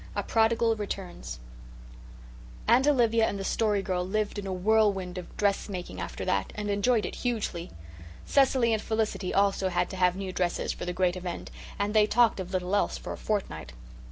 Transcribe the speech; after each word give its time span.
A 0.15 0.23
PRODIGAL 0.23 0.77
RETURNS 0.77 1.37
Aunt 2.67 2.87
Olivia 2.87 3.27
and 3.27 3.37
the 3.37 3.43
Story 3.43 3.83
Girl 3.83 4.03
lived 4.03 4.39
in 4.39 4.47
a 4.47 4.51
whirlwind 4.51 5.19
of 5.19 5.37
dressmaking 5.37 6.01
after 6.01 6.25
that, 6.25 6.51
and 6.55 6.71
enjoyed 6.71 7.05
it 7.05 7.13
hugely. 7.17 7.69
Cecily 8.25 8.73
and 8.73 8.81
Felicity 8.81 9.31
also 9.31 9.69
had 9.69 9.91
to 9.91 9.97
have 9.97 10.15
new 10.15 10.33
dresses 10.33 10.71
for 10.73 10.85
the 10.85 10.91
great 10.93 11.15
event, 11.15 11.51
and 11.77 11.93
they 11.93 12.07
talked 12.07 12.39
of 12.39 12.51
little 12.51 12.75
else 12.75 12.97
for 12.97 13.13
a 13.13 13.15
fortnight. 13.17 13.73